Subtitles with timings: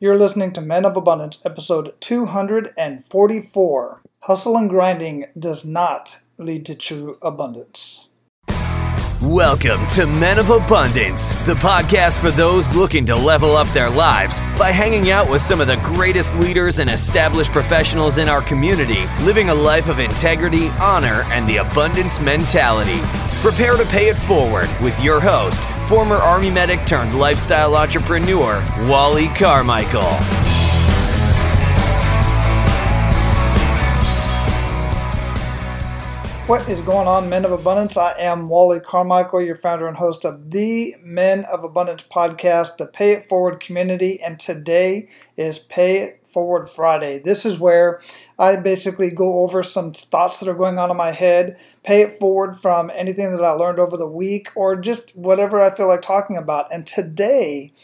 [0.00, 4.02] You're listening to Men of Abundance, episode 244.
[4.20, 8.08] Hustle and grinding does not lead to true abundance.
[9.20, 14.40] Welcome to Men of Abundance, the podcast for those looking to level up their lives
[14.56, 19.04] by hanging out with some of the greatest leaders and established professionals in our community,
[19.22, 23.00] living a life of integrity, honor, and the abundance mentality.
[23.42, 29.28] Prepare to pay it forward with your host, former Army medic turned lifestyle entrepreneur, Wally
[29.28, 30.47] Carmichael.
[36.48, 37.98] What is going on, Men of Abundance?
[37.98, 42.86] I am Wally Carmichael, your founder and host of the Men of Abundance podcast, the
[42.86, 47.18] Pay It Forward community, and today is Pay It Forward Friday.
[47.18, 48.00] This is where
[48.38, 52.14] I basically go over some thoughts that are going on in my head, pay it
[52.14, 56.00] forward from anything that I learned over the week, or just whatever I feel like
[56.00, 56.72] talking about.
[56.72, 57.74] And today,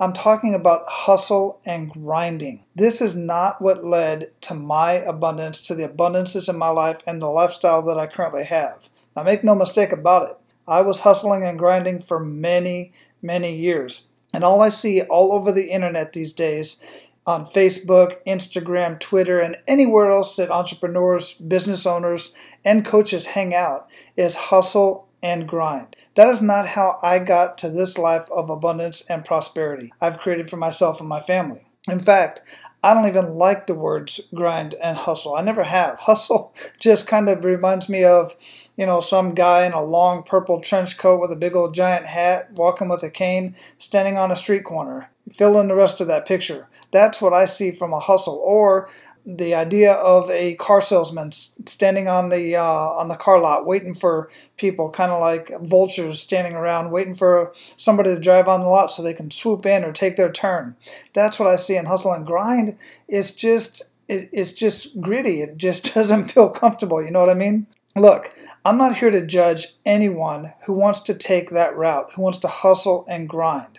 [0.00, 2.64] I'm talking about hustle and grinding.
[2.74, 7.20] This is not what led to my abundance, to the abundances in my life, and
[7.20, 8.88] the lifestyle that I currently have.
[9.14, 10.38] Now, make no mistake about it.
[10.66, 14.08] I was hustling and grinding for many, many years.
[14.32, 16.82] And all I see all over the internet these days
[17.26, 23.86] on Facebook, Instagram, Twitter, and anywhere else that entrepreneurs, business owners, and coaches hang out
[24.16, 25.96] is hustle and grind.
[26.14, 30.50] That is not how I got to this life of abundance and prosperity I've created
[30.50, 31.66] for myself and my family.
[31.88, 32.42] In fact,
[32.82, 35.34] I don't even like the words grind and hustle.
[35.34, 36.00] I never have.
[36.06, 38.36] Hustle just kind of reminds me of,
[38.76, 42.06] you know, some guy in a long purple trench coat with a big old giant
[42.06, 45.10] hat, walking with a cane, standing on a street corner.
[45.30, 46.68] Fill in the rest of that picture.
[46.90, 48.40] That's what I see from a hustle.
[48.42, 48.88] Or
[49.36, 53.94] the idea of a car salesman standing on the uh, on the car lot waiting
[53.94, 58.66] for people, kind of like vultures standing around waiting for somebody to drive on the
[58.66, 60.76] lot so they can swoop in or take their turn.
[61.12, 62.76] That's what I see in hustle and grind.
[63.08, 65.40] It's just it, it's just gritty.
[65.40, 67.02] It just doesn't feel comfortable.
[67.02, 67.66] You know what I mean?
[67.96, 72.38] Look, I'm not here to judge anyone who wants to take that route, who wants
[72.38, 73.78] to hustle and grind.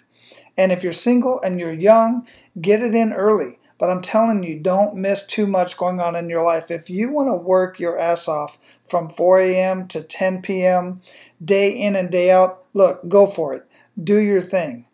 [0.58, 2.28] And if you're single and you're young,
[2.60, 6.30] get it in early but I'm telling you, don't miss too much going on in
[6.30, 6.70] your life.
[6.70, 9.88] If you want to work your ass off from 4 a.m.
[9.88, 11.02] to 10 p.m.,
[11.44, 13.66] day in and day out, look, go for it.
[14.02, 14.86] Do your thing.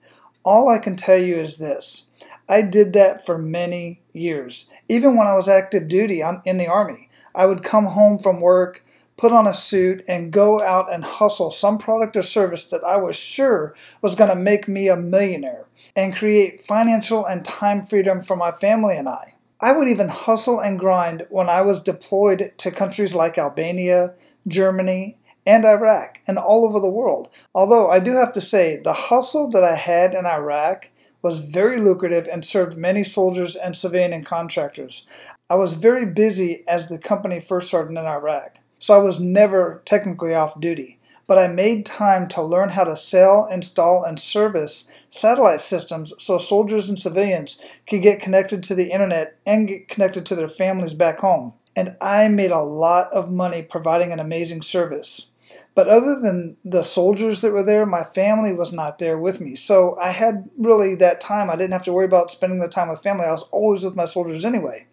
[0.46, 2.10] All I can tell you is this
[2.48, 4.72] I did that for many years.
[4.88, 8.86] Even when I was active duty in the Army, I would come home from work
[9.18, 12.98] put on a suit, and go out and hustle some product or service that I
[12.98, 18.22] was sure was going to make me a millionaire and create financial and time freedom
[18.22, 19.34] for my family and I.
[19.60, 24.14] I would even hustle and grind when I was deployed to countries like Albania,
[24.48, 25.18] Germany,
[25.48, 27.30] and Iraq, and all over the world.
[27.56, 30.90] Although I do have to say, the hustle that I had in Iraq
[31.24, 35.08] was very lucrative and served many soldiers and civilian contractors.
[35.50, 39.82] I was very busy as the company first started in Iraq so I was never
[39.86, 41.00] technically off duty.
[41.28, 46.38] But I made time to learn how to sell, install, and service satellite systems so
[46.38, 50.94] soldiers and civilians could get connected to the internet and get connected to their families
[50.94, 51.54] back home.
[51.76, 55.30] And I made a lot of money providing an amazing service.
[55.76, 59.56] But other than the soldiers that were there, my family was not there with me.
[59.56, 61.50] So I had really that time.
[61.50, 63.26] I didn't have to worry about spending the time with family.
[63.26, 64.88] I was always with my soldiers anyway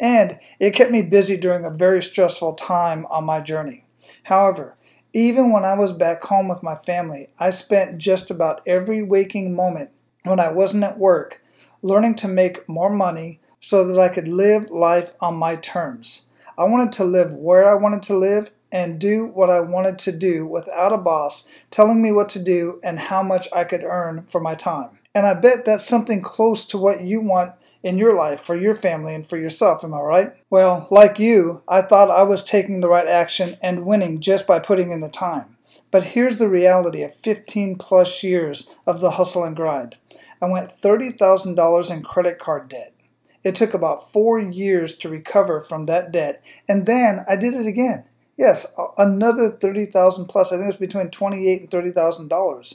[0.00, 3.84] and it kept me busy during a very stressful time on my journey.
[4.24, 4.76] However,
[5.12, 9.54] even when I was back home with my family, I spent just about every waking
[9.54, 9.90] moment
[10.24, 11.42] when I wasn't at work
[11.82, 16.26] learning to make more money so that I could live life on my terms.
[16.58, 20.12] I wanted to live where I wanted to live and do what I wanted to
[20.12, 24.26] do without a boss telling me what to do and how much I could earn
[24.28, 24.98] for my time.
[25.14, 28.74] And I bet that's something close to what you want in your life, for your
[28.74, 29.82] family, and for yourself.
[29.84, 30.32] Am I right?
[30.50, 34.58] Well, like you, I thought I was taking the right action and winning just by
[34.58, 35.56] putting in the time.
[35.90, 39.96] But here's the reality of 15 plus years of the hustle and grind.
[40.40, 42.94] I went $30,000 in credit card debt.
[43.42, 47.66] It took about four years to recover from that debt, and then I did it
[47.66, 48.04] again.
[48.36, 50.52] Yes, another 30,000 plus.
[50.52, 52.74] I think it was between 28 and $30,000.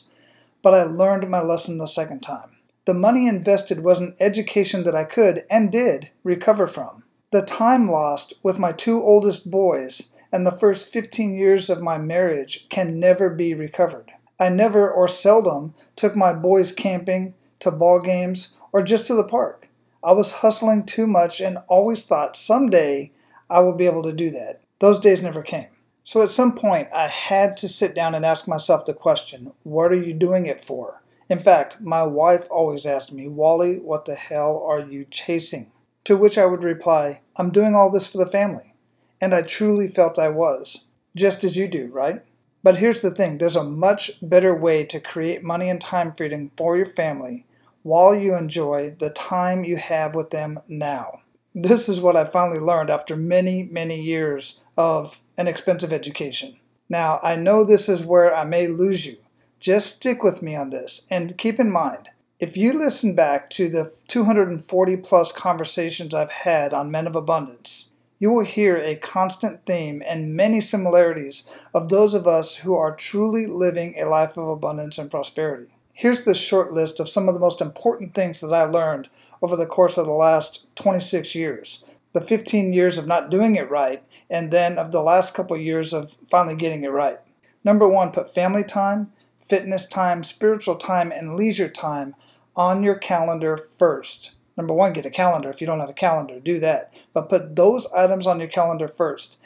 [0.61, 2.54] But I learned my lesson the second time.
[2.85, 7.03] The money invested was an education that I could, and did, recover from.
[7.31, 11.97] The time lost with my two oldest boys and the first 15 years of my
[11.97, 14.11] marriage can never be recovered.
[14.39, 19.23] I never or seldom took my boys camping, to ball games, or just to the
[19.23, 19.69] park.
[20.03, 23.11] I was hustling too much and always thought someday
[23.49, 24.61] I would be able to do that.
[24.79, 25.67] Those days never came.
[26.03, 29.91] So at some point, I had to sit down and ask myself the question what
[29.91, 31.01] are you doing it for?
[31.29, 35.71] In fact, my wife always asked me, Wally, what the hell are you chasing?
[36.03, 38.75] To which I would reply, I'm doing all this for the family.
[39.19, 42.21] And I truly felt I was, just as you do, right?
[42.61, 46.51] But here's the thing there's a much better way to create money and time freedom
[46.57, 47.45] for your family
[47.83, 51.21] while you enjoy the time you have with them now.
[51.53, 56.57] This is what I finally learned after many, many years of an expensive education.
[56.89, 59.17] Now, I know this is where I may lose you.
[59.65, 62.09] Just stick with me on this and keep in mind
[62.39, 67.89] if you listen back to the 240 plus conversations I've had on Men of Abundance,
[68.19, 72.95] you will hear a constant theme and many similarities of those of us who are
[72.95, 75.71] truly living a life of abundance and prosperity.
[75.93, 79.09] Here's the short list of some of the most important things that I learned
[79.41, 81.83] over the course of the last 26 years.
[82.13, 85.91] The 15 years of not doing it right, and then of the last couple years
[85.91, 87.17] of finally getting it right.
[87.63, 89.11] Number one, put family time,
[89.47, 92.15] fitness time, spiritual time, and leisure time
[92.55, 94.31] on your calendar first.
[94.57, 95.49] Number one, get a calendar.
[95.49, 96.93] If you don't have a calendar, do that.
[97.13, 99.37] But put those items on your calendar first.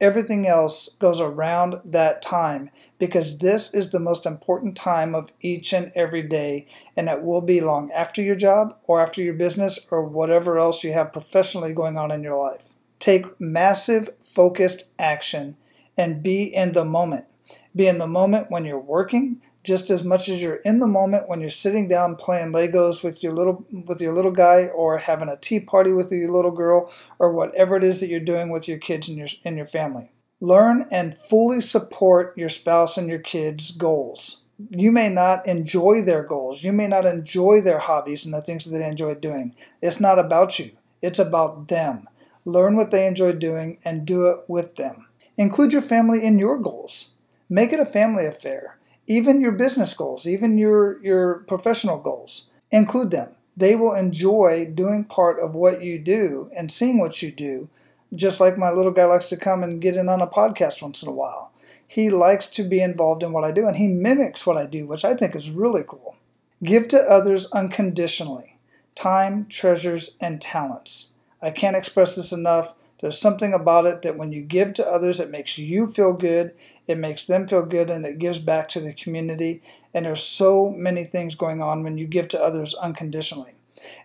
[0.00, 5.72] Everything else goes around that time because this is the most important time of each
[5.72, 6.66] and every day,
[6.96, 10.82] and it will be long after your job or after your business or whatever else
[10.82, 12.70] you have professionally going on in your life.
[12.98, 15.56] Take massive, focused action
[15.96, 17.26] and be in the moment.
[17.74, 21.28] Be in the moment when you're working, just as much as you're in the moment
[21.28, 25.28] when you're sitting down playing Legos with your little with your little guy or having
[25.28, 28.68] a tea party with your little girl or whatever it is that you're doing with
[28.68, 30.12] your kids and your and your family.
[30.40, 34.42] Learn and fully support your spouse and your kids' goals.
[34.70, 36.64] You may not enjoy their goals.
[36.64, 39.54] You may not enjoy their hobbies and the things that they enjoy doing.
[39.80, 40.72] It's not about you.
[41.00, 42.08] It's about them.
[42.44, 45.06] Learn what they enjoy doing and do it with them.
[45.36, 47.11] Include your family in your goals.
[47.52, 53.10] Make it a family affair even your business goals, even your, your professional goals, include
[53.10, 53.28] them.
[53.54, 57.68] They will enjoy doing part of what you do and seeing what you do,
[58.14, 61.02] just like my little guy likes to come and get in on a podcast once
[61.02, 61.52] in a while.
[61.86, 64.86] He likes to be involved in what I do and he mimics what I do,
[64.86, 66.16] which I think is really cool.
[66.64, 68.56] Give to others unconditionally
[68.94, 71.12] time, treasures, and talents.
[71.42, 72.72] I can't express this enough.
[73.02, 76.54] There's something about it that when you give to others, it makes you feel good,
[76.86, 79.60] it makes them feel good, and it gives back to the community.
[79.92, 83.56] And there's so many things going on when you give to others unconditionally.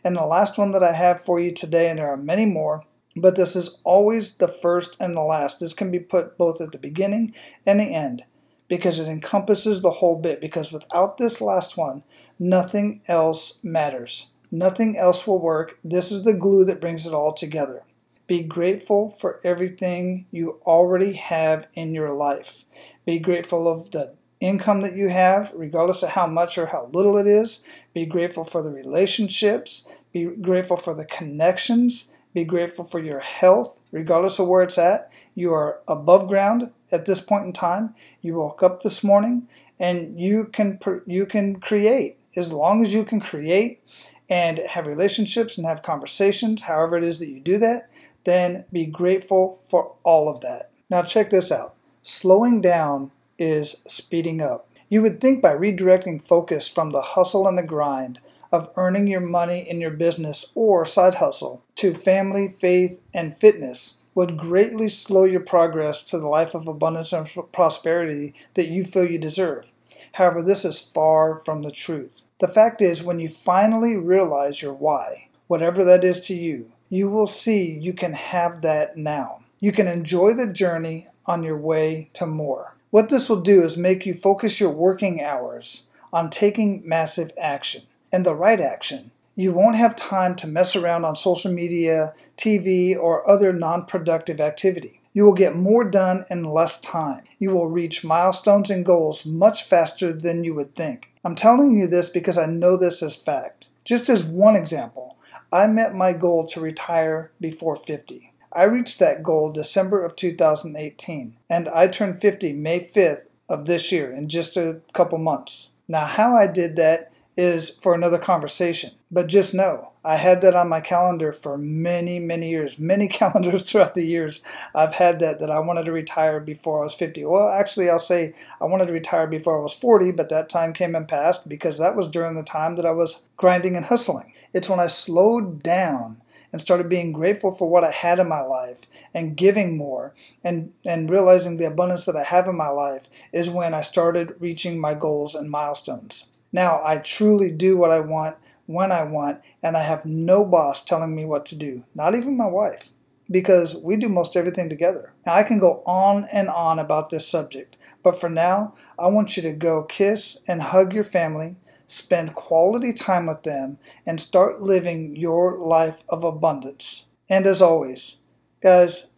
[0.04, 2.86] And the last one that I have for you today, and there are many more,
[3.16, 5.60] but this is always the first and the last.
[5.60, 7.36] This can be put both at the beginning
[7.68, 8.26] and the end
[8.68, 10.42] because it encompasses the whole bit.
[10.42, 12.02] Because without this last one,
[12.40, 14.32] nothing else matters.
[14.52, 15.78] Nothing else will work.
[15.84, 17.84] This is the glue that brings it all together.
[18.28, 22.66] Be grateful for everything you already have in your life.
[23.06, 27.18] Be grateful of the income that you have, regardless of how much or how little
[27.18, 27.64] it is.
[27.94, 29.88] Be grateful for the relationships.
[30.12, 32.12] Be grateful for the connections.
[32.34, 35.12] Be grateful for your health, regardless of where it's at.
[35.34, 37.96] You are above ground at this point in time.
[38.22, 39.48] You woke up this morning
[39.80, 43.82] and you can you can create as long as you can create
[44.30, 47.90] and have relationships and have conversations, however it is that you do that,
[48.28, 50.70] then be grateful for all of that.
[50.90, 54.70] Now, check this out slowing down is speeding up.
[54.90, 58.20] You would think by redirecting focus from the hustle and the grind
[58.52, 63.98] of earning your money in your business or side hustle to family, faith, and fitness
[64.16, 69.10] would greatly slow your progress to the life of abundance and prosperity that you feel
[69.10, 69.72] you deserve.
[70.14, 72.24] However, this is far from the truth.
[72.40, 77.10] The fact is, when you finally realize your why, whatever that is to you, you
[77.10, 79.42] will see you can have that now.
[79.60, 82.76] You can enjoy the journey on your way to more.
[82.90, 87.84] What this will do is make you focus your working hours on taking massive action
[88.14, 89.12] and the right action.
[89.36, 94.40] You won't have time to mess around on social media, TV, or other non productive
[94.40, 95.02] activity.
[95.14, 97.24] You will get more done in less time.
[97.38, 101.12] You will reach milestones and goals much faster than you would think.
[101.24, 103.70] I'm telling you this because I know this as fact.
[103.84, 105.17] Just as one example,
[105.58, 108.32] I met my goal to retire before 50.
[108.54, 113.92] I reached that goal December of 2018, and I turned 50 May 5th of this
[113.92, 115.72] year in just a couple months.
[115.88, 120.56] Now, how I did that is for another conversation, but just know I had that
[120.56, 124.42] on my calendar for many, many years, many calendars throughout the years.
[124.74, 127.26] I've had that that I wanted to retire before I was 50.
[127.26, 130.72] Well, actually, I'll say I wanted to retire before I was 40, but that time
[130.72, 134.34] came and passed because that was during the time that I was grinding and hustling.
[134.54, 136.22] It's when I slowed down
[136.54, 140.72] and started being grateful for what I had in my life and giving more and,
[140.86, 144.80] and realizing the abundance that I have in my life is when I started reaching
[144.80, 146.30] my goals and milestones.
[146.52, 150.84] Now I truly do what I want when I want, and I have no boss
[150.84, 152.92] telling me what to do, not even my wife,
[153.32, 155.14] because we do most everything together.
[155.26, 159.38] Now I can go on and on about this subject, but for now, I want
[159.38, 161.56] you to go kiss and hug your family,
[161.88, 167.08] spend quality time with them, and start living your life of abundance.
[167.30, 168.22] And as always,
[168.62, 169.12] guys,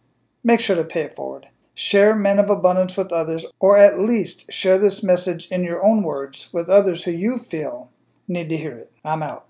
[0.44, 1.48] make sure to pay it forward.
[1.82, 6.02] Share Men of Abundance with others, or at least share this message in your own
[6.02, 7.90] words with others who you feel
[8.28, 8.92] need to hear it.
[9.02, 9.46] I'm out.